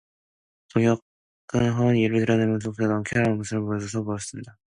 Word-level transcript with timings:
동혁은 0.73 0.99
허연 1.75 1.95
이를 1.95 2.21
드러내며 2.21 2.53
운동선수다운 2.53 3.03
쾌활한 3.03 3.37
웃음을 3.39 3.77
웃어 3.77 4.01
보인다. 4.03 4.57